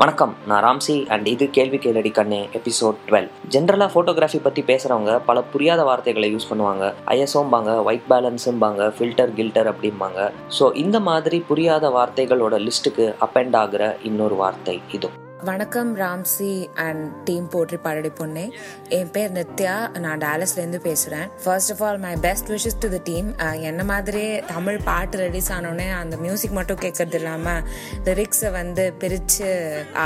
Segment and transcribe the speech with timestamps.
[0.00, 5.42] வணக்கம் நான் Ramsay and இது கேள்வி கேளடி கண்ணே எபிசோட் டுவெல் ஜென்ரலாக ஃபோட்டோகிராஃபி பற்றி பேசுகிறவங்க பல
[5.42, 6.94] புரியாத வார்த்தைகளை யூஸ் பண்ணுவாங்க.
[7.14, 10.30] ஐஎஸ்ஓம்பாங்க ஒயிட் பேலன்ஸும்பாங்க ஃபில்டர் கில்டர் அப்படிம்பாங்க.
[10.58, 15.10] ஸோ இந்த மாதிரி புரியாத வார்த்தைகளோட லிஸ்ட்டுக்கு அப்பெண்ட் ஆகிற இன்னொரு வார்த்தை இது.
[15.46, 18.50] வணக்கம் ராம்சி அண்ட் டீம் போற்றி பாடடி பொண்ணே
[18.88, 19.98] என் பேர் நித்யா.
[19.98, 24.78] நான் டேலஸ்லேருந்து பேசுகிறேன் first of all my best wishes to the team என்ன மாதிரியே தமிழ்
[24.84, 27.62] பாட்டு ரிலீஸ் ஆனோடனே அந்த மியூசிக் மட்டும் கேட்கறது இல்லாமல்
[28.04, 29.50] லிரிக்ஸை வந்து பிரித்து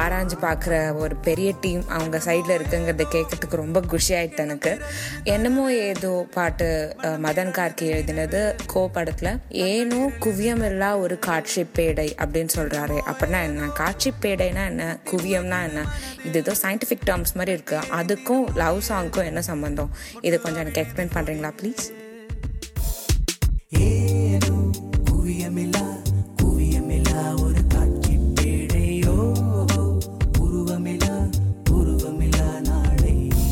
[0.00, 4.80] ஆராய்ஞ்சு பார்க்குற ஒரு பெரிய டீம் அவங்க சைடில் இருக்குங்கிறத கேட்கறதுக்கு ரொம்ப குஷி எனக்கு.
[5.24, 9.40] என்னமோ ஏதோ பாட்டு மதன் கார்கி எழுதினது கோ படத்தில்.
[9.48, 13.72] ஏனோ குவியமில்லா ஒரு காட்சி பேடை அப்படின்னு சொல்கிறாரு அப்படின்னா என்ன?
[13.82, 15.86] காட்சி பேடைனா என்ன குவியம்னா என்ன?
[16.24, 17.78] இது ஏதோ சயின்டிஃபிக் டேர்ம்ஸ் மாதிரி இருக்கு.
[18.00, 19.90] அதுக்கும் லவ் சாங்க்கும் என்ன சம்பந்தம்?
[20.20, 21.84] இதை கொஞ்சம் எனக்கு எக்ஸ்பிளைன் பண்ணுறீங்களா ப்ளீஸ்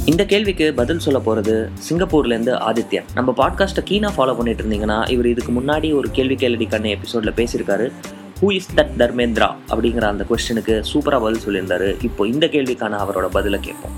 [0.05, 3.05] இந்த கேள்விக்கு பதில் சொல்ல போகிறது சிங்கப்பூர்லேருந்து ஆதித்யன்.
[3.15, 7.93] நம்ம பாட்காஸ்ட்டை கீனாக ஃபாலோ பண்ணிட்டு இருந்தீங்கன்னா இவர் இதுக்கு முன்னாடி ஒரு கேள்வி கேள்வி கண்ணே எபிசோடில் பேசியிருக்காரு.
[8.43, 11.89] ஹூ இஸ் தட் தர்மேந்திரா அப்படிங்கிற அந்த கொஸ்டினுக்கு சூப்பராக பதில் சொல்லியிருந்தாரு.
[12.07, 13.97] இப்போ இந்த கேள்விக்கான அவரோட பதிலை கேட்போம்.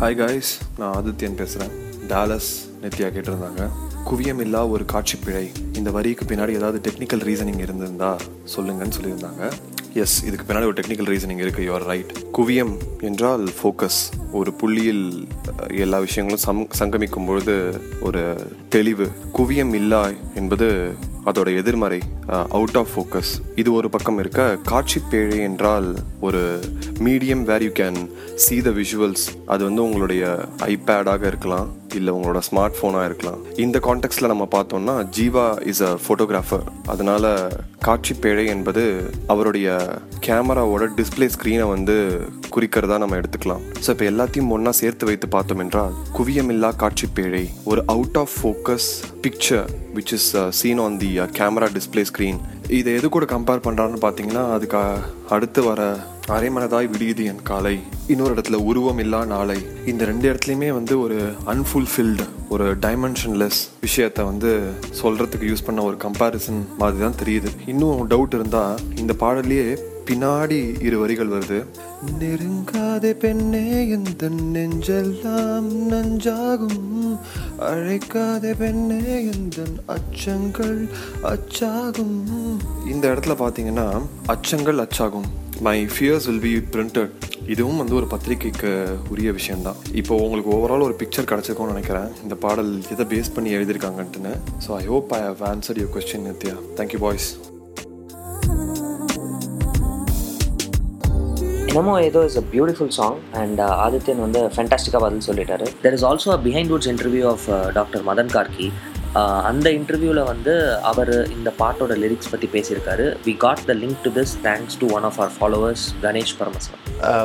[0.00, 1.74] ஹாய் காய்ஸ் நான் ஆதித்யன் பேசுகிறேன்
[2.12, 2.48] டாலஸ்
[2.82, 3.62] நித்யா கேட்டிருந்தாங்க.
[4.08, 5.44] குவியம் இல்லா ஒரு காட்சி பிழை
[5.78, 8.10] இந்த வரிக்கு பின்னாடி ஏதாவது டெக்னிக்கல் ரீசனிங் இருந்திருந்தா
[8.54, 9.42] சொல்லுங்கன்னு சொல்லியிருந்தாங்க.
[10.02, 12.74] எஸ் இதுக்கு பின்னாடி ஒரு டெக்னிக்கல் ரீசனிங் இருக்குது யுவர் ரைட் குவியம்
[13.08, 14.00] என்றால் ஃபோக்கஸ்
[14.40, 15.04] ஒரு புள்ளியில்
[15.84, 17.54] எல்லா விஷயங்களும் சம் சங்கமிக்கும் பொழுது
[18.08, 18.22] ஒரு
[18.76, 19.08] தெளிவு.
[19.38, 20.02] குவியம் இல்லா
[20.42, 20.68] என்பது
[21.28, 22.00] அதோட எதிர்மறை
[22.48, 26.60] அவுட் ஆஃப் ஃபோக்கஸ் இது ஒரு பக்கம் இருக்க காட்சி பேழை என்றால் ஒரு
[26.98, 28.00] medium where you can
[28.34, 31.77] see the visuals அது வந்து உங்களுடைய ஐபேடாக இருக்கலாம்.
[31.98, 33.40] இல்லை உங்களோட ஸ்மார்ட் ஃபோனாக இருக்கலாம்.
[33.64, 37.24] இந்த கான்டெக்ட்ல நம்ம பார்த்தோம்னா ஜீவா இஸ் அ ஃபோட்டோகிராஃபர் அதனால
[37.86, 38.82] காட்சி பேழை என்பது
[39.32, 39.68] அவருடைய
[40.26, 41.96] கேமராவோட டிஸ்ப்ளே ஸ்க்ரீனை வந்து
[42.54, 43.62] குறிக்கிறதா நம்ம எடுத்துக்கலாம்.
[43.84, 48.88] ஸோ இப்போ எல்லாத்தையும் ஒன்றா சேர்த்து வைத்து பார்த்தோம் என்றால் குவியமில்லா காட்சி பேழை ஒரு out of focus
[49.26, 51.10] picture which is seen on the
[51.40, 52.40] camera display screen
[52.76, 54.78] இதை எது கூட கம்பேர் பண்ணுறான்னு பார்த்தீங்கன்னா அதுக்கு
[55.28, 55.82] அடுத்து வர
[56.26, 57.78] அரைமனதாய் விடியுது என் காலை.
[58.06, 59.56] இன்னொரு இடத்துல உருவம் இல்லா நாளை.
[59.86, 64.50] இந்த ரெண்டு இடத்துலையுமே வந்து ஒரு அன்ஃபுல்ஃபில்டு ஒரு டைமென்ஷன்லெஸ் விஷயத்த வந்து
[65.02, 67.52] சொல்கிறதுக்கு யூஸ் பண்ண ஒரு கம்பேரிசன் மாதிரி தான் தெரியுது.
[67.66, 71.58] இன்னும் டவுட் இருந்தால் இந்த பாடல்லையே பின்னாடி இரு வரிகள் வருது.
[72.20, 73.64] நெருங்காதே பெண்ணே
[73.96, 76.92] எந்த நெஞ்செல்லாம் நஞ்சாகும்.
[77.70, 79.00] அழைக்காதே பெண்ணே
[79.32, 79.58] எந்த
[79.96, 80.78] அச்சங்கள்
[81.32, 82.16] அச்சாகும்.
[82.92, 83.88] இந்த இடத்துல பார்த்தீங்கன்னா
[84.34, 85.28] அச்சங்கள் அச்சாகும்.
[85.66, 87.14] My fears will be printed
[87.52, 88.70] இதுவும் வந்து ஒரு பத்திரிக்கைக்கு
[89.12, 89.78] உரிய விஷயம்தான்.
[90.00, 92.08] இப்போ உங்களுக்கு ஓவரால் ஒரு பிக்சர் கிடச்சிருக்கும்னு நினைக்கிறேன்.
[92.24, 94.34] இந்த பாடல் எதை பேஸ் பண்ணி எழுதியிருக்காங்கன்ட்டுன்னு.
[94.66, 97.28] So I hope I have answer your question Nithya thank you boys
[101.78, 105.66] Ennamo Edho is a beautiful song and Adithyan வந்து ஃபேண்டாஸ்டிக்காக பதில் சொல்லிட்டாரு.
[105.82, 106.38] There is also a
[106.72, 107.44] Behindwoods interview of
[107.76, 108.66] doctor Madhan Karky
[109.50, 110.54] அந்த இன்டர்வியூவில் வந்து
[110.90, 113.06] அவர் இந்த பாட்டோட லிரிக்ஸ் பற்றி பேசியிருக்காரு.
[113.26, 116.84] We got the link to this thanks to one of our followers Ganesh Paramasivan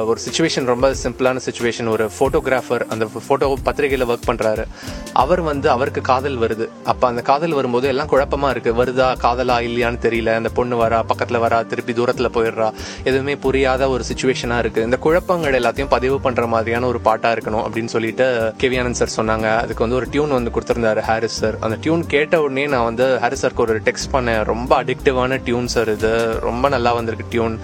[0.10, 4.64] ஒரு சுச்சுவேஷன் ரொம்ப சிம்பிளான சுச்சுவேஷன் ஒரு ஃபோட்டோகிராஃபர் அந்த ஃபோட்டோ பத்திரிகையில் ஒர்க் பண்ணுறாரு
[5.22, 6.66] அவர் வந்து அவருக்கு காதல் வருது.
[6.92, 10.34] அப்போ அந்த காதல் வரும்போது எல்லாம் குழப்பமாக இருக்குது வருதா காதலா இல்லையான்னு தெரியல.
[10.40, 12.68] அந்த பொண்ணு வரா பக்கத்தில் வரா திருப்பி தூரத்தில் போயிடுறா.
[13.10, 17.94] எதுவுமே புரியாத ஒரு சுச்சுவேஷனாக இருக்குது இந்த குழப்பங்கள் எல்லாத்தையும் பதிவு பண்ணுற மாதிரியான ஒரு பாட்டாக இருக்கணும் அப்படின்னு
[17.96, 18.28] சொல்லிட்டு
[18.64, 19.48] கேவியானந்த் சார் சொன்னாங்க.
[19.64, 23.38] அதுக்கு வந்து ஒரு டியூன் வந்து கொடுத்துருந்தாரு ஹாரிஸ் சார் அந்த டியூன் கேட்ட உடனே நான் வந்து ஹரி
[23.42, 24.40] சார்க்கு ஒரு டெக்ஸ்ட் பண்ணேன்.
[24.52, 26.12] ரொம்ப அடிக்டிவான டியூன் சார் இது.
[26.48, 27.56] ரொம்ப நல்லா வந்திருக்கு டியூன்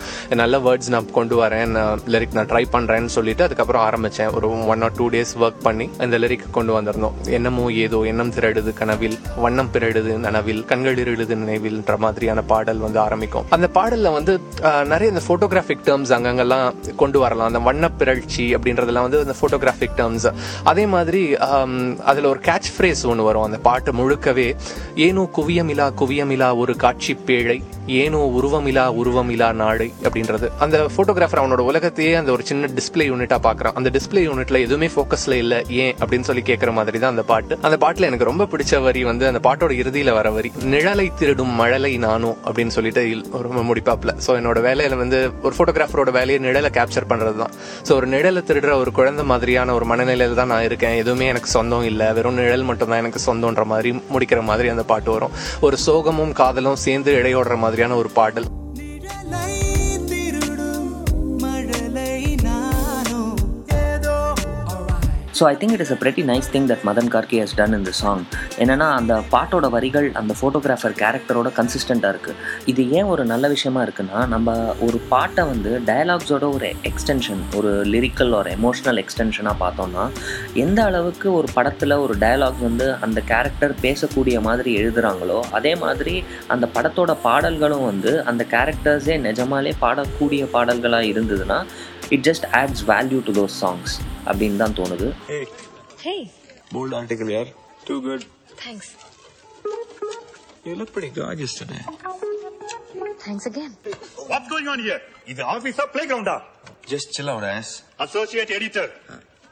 [0.42, 1.74] நல்ல வேர்ட்ஸ் நான் கொண்டு வரேன்.
[2.16, 6.18] லிரிக் நான் ட்ரை பண்ணுறேன்னு சொல்லிட்டு அதுக்கப்புறம் ஆரம்பித்தேன் ஒரு one or two days work பண்ணி அந்த
[6.24, 7.16] லிரிக் கொண்டு வந்திருந்தோம்.
[7.38, 9.18] என்னமோ ஏதோ எண்ணம் திரடுது கனவில்.
[9.46, 10.62] வண்ணம் பிறடுது நனவில்.
[10.72, 13.48] கண்கள் இருடுது நினைவில்ன்ற மாதிரியான பாடல் வந்து ஆரம்பிக்கும்.
[13.58, 14.36] அந்த பாடலில் வந்து
[14.94, 16.68] நிறைய இந்த ஃபோட்டோகிராஃபிக் டேர்ம்ஸ் அங்கங்கெல்லாம்
[17.04, 17.50] கொண்டு வரலாம்.
[17.52, 20.28] அந்த வண்ண பிறழ்ச்சி அப்படின்றதெல்லாம் வந்து அந்த ஃபோட்டோகிராஃபிக் டேர்ம்ஸ்
[20.72, 21.22] அதே மாதிரி
[22.12, 23.46] அதில் ஒரு கேட்ச் ஃப்ரேஸ் ஒன்று வரும்.
[23.48, 24.56] அந்த பாட்டு முழுக்கவே.
[24.96, 27.64] ஏனோ குவியமிலா குவியமிலா ஒரு காட்சி பேழை.
[28.00, 30.48] ஏனோ உருவமிலா உருவமிலா நாடு அப்படின்றது.
[30.60, 35.38] அந்த போட்டோகிராஃபர் அவனோட உலகத்தையே அந்த ஒரு சின்ன டிஸ்ப்ளே யூனிட்டா பாக்குறான் அந்த டிஸ்ப்ளே யூனிட்ல எதுவுமே போக்கஸ்ல
[35.44, 37.58] இல்ல ஏன் அப்படின்னு சொல்லி கேட்கற மாதிரி தான் அந்த பாட்டு.
[37.62, 41.98] அந்த பாட்டுல எனக்கு ரொம்ப பிடிச்ச வரி வந்து அந்த பாட்டோட இறுதியில வர வரி நிழலை திருடும் மழலை
[41.98, 43.04] நானும் அப்படின்னு சொல்லிட்டு
[43.48, 47.54] ரொம்ப முடிப்பாப்ல சோ என்னோட வேலையில வந்து ஒரு போட்டோகிராஃபரோட வேலையை நிழலை கேப்சர் பண்றது தான்
[47.88, 50.96] ஸோ ஒரு நிழலை திருடுற ஒரு குழந்தை மாதிரியான ஒரு மனநிலையில தான் நான் இருக்கேன்.
[50.96, 52.14] எதுவுமே எனக்கு சொந்தம் இல்ல.
[52.14, 55.34] வெறும் நிழல் மட்டும் தான் எனக்கு சொந்தம்ன்ற மாதிரி முடிக்கிற மாதிரி அந்த பாட்டு வரும்.
[55.62, 58.48] ஒரு சோகமும் காதலும் சேர்ந்து இடையோடுற மாதிரி மாதிரியான ஒரு பாடல்.
[65.40, 67.92] So I think it is a pretty nice thing that Madhan Karky has done இந்த
[68.00, 68.24] சாங்
[68.60, 74.22] என்னன்னா அந்த பாட்டோட வரிகள் அந்த ஃபோட்டோகிராஃபர் கேரக்டரோட கன்சிஸ்டண்ட்டாக இருக்குது இது ஏன் ஒரு நல்ல விஷயமா இருக்குன்னா
[74.28, 80.06] நம்ம ஒரு பாட்டை வந்து டயலாக்ஸோட ஒரு எக்ஸ்டென்ஷன் ஒரு லிரிக்கல் ஒரு எமோஷ்னல் எக்ஸ்டென்ஷனாக பார்த்தோம்னா
[80.58, 86.68] எந்த அளவுக்கு ஒரு படத்தில் ஒரு டயலாக் வந்து அந்த கேரக்டர் பேசக்கூடிய மாதிரி எழுதுகிறாங்களோ அதே மாதிரி அந்த
[86.76, 91.60] படத்தோட பாடல்களும் வந்து அந்த கேரக்டர்ஸே நிஜமாலே பாடக்கூடிய பாடல்களாக இருந்ததுன்னா
[92.12, 93.96] it just adds value to those songs
[94.27, 95.09] அப்படின்னு தான் தோணுது
[96.07, 96.21] Hey,
[96.73, 97.47] Bold article, yeah.
[97.89, 98.23] Too good.
[98.65, 98.87] thanks.
[100.67, 101.81] You look pretty gorgeous today.
[103.25, 103.73] Thanks again.
[104.31, 105.01] What's going on here?
[105.27, 106.29] Is the office or playground?
[106.93, 107.71] Just chill out, ass.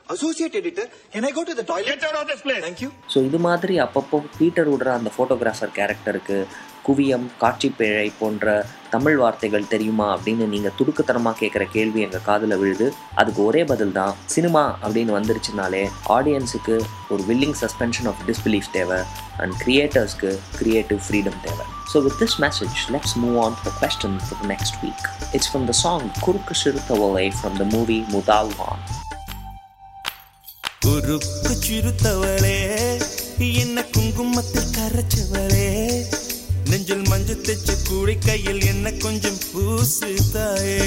[0.10, 1.86] Associate editor, Associate editor, can I go to the toilet?
[1.86, 2.62] get out of this place.
[2.62, 2.90] Thank you.
[3.14, 6.38] So இது மாதிரி அப்பப்போ Peter விடுற அந்த photographer கேரக்டருக்கு
[6.86, 8.46] குவியம் காட்சி பிழை போன்ற
[8.90, 12.86] தமிழ் வார்த்தைகள் தெரியுமா அப்படின்னு நீங்கள் துடுக்குத்தனமாக கேட்குற கேள்வி எங்கள் காதில் விழுது
[13.22, 15.84] அதுக்கு ஒரே பதில் தான் சினிமா அப்படின்னு வந்துருச்சுனாலே
[16.18, 16.76] ஆடியன்ஸுக்கு
[17.14, 19.00] ஒரு வில்லிங் சஸ்பென்ஷன் ஆஃப் டிஸ்பிலீஃப் தேவை
[19.42, 24.40] அண்ட் கிரியேட்டர்ஸ்க்கு கிரியேட்டிவ் ஃப்ரீடம் தேவை so with this message let's move on to question for
[24.44, 28.82] the next week it's from the song Kurukku Siruthavale from the movie முதால்வான்
[30.88, 32.58] குறுக்கு சிறுத்தவளே
[33.62, 35.66] என்ன குங்குமத்தில் கரைச்சவளே.
[36.70, 40.78] நெஞ்சில் மஞ்சள் தைச்ச கூடை கையில் என்ன கொஞ்சம் பூசு தாயே.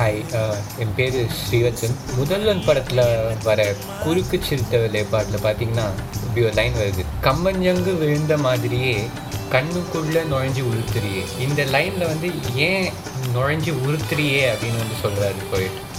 [0.00, 3.04] ஹாய் uh, என் பேர் ஸ்ரீவச்சன் முதல்வன் படத்தில்
[3.42, 3.74] வர
[4.04, 5.86] குறுக்கு சிறுத்தவளே பாட்டில் பார்த்தீங்கன்னா
[6.24, 7.04] இப்படி ஒரு லைன் வருது.
[7.22, 8.96] கம்மஞ்சங்கு விழுந்த மாதிரியே
[9.52, 12.88] கண்ணுக்குள்ளே நுழைஞ்சு உளுத்துறியே இந்த லைனில் வந்து ஏன்
[13.34, 15.92] நுழைஞ்சு உருத்துறியே அப்படின்னு வந்து சொல்கிறாரு போயிட்டு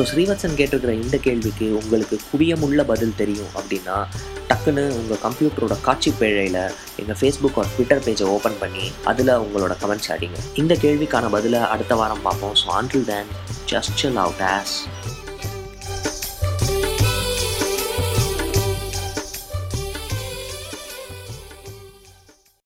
[0.00, 3.96] ஸோ ஸ்ரீவத்சன் கேட்டிருக்கிற இந்த கேள்விக்கு உங்களுக்கு குவியமுள்ள பதில் தெரியும் அப்படின்னா
[4.48, 10.10] டக்குன்னு உங்கள் கம்ப்யூட்டரோட காட்சி பேழையில் எங்கள் ஃபேஸ்புக் ஒரு ட்விட்டர் பேஜை ஓப்பன் பண்ணி அதில் உங்களோட கமெண்ட்ஸ்
[10.14, 10.38] அடிங்க.
[10.54, 12.54] இந்த கேள்விக்கான பதிலை அடுத்த வாரம் பார்ப்போம்.
[12.54, 13.30] ஸோ ஆண்டில் தேன்
[13.72, 14.74] ஜஸ்ட் அவுட் ஆஸ்